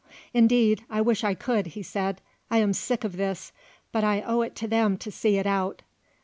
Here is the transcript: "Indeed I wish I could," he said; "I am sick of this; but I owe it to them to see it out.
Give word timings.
"Indeed 0.33 0.83
I 0.89 0.99
wish 0.99 1.23
I 1.23 1.35
could," 1.35 1.67
he 1.77 1.83
said; 1.83 2.21
"I 2.49 2.57
am 2.57 2.73
sick 2.73 3.03
of 3.03 3.17
this; 3.17 3.51
but 3.91 4.03
I 4.03 4.21
owe 4.21 4.41
it 4.41 4.55
to 4.55 4.67
them 4.67 4.97
to 4.97 5.11
see 5.11 5.37
it 5.37 5.45
out. 5.45 5.83